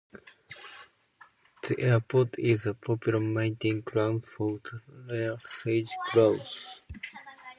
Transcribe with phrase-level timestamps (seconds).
[1.61, 4.81] The airport is a popular mating ground for the
[5.13, 6.81] rare Sage Grouse.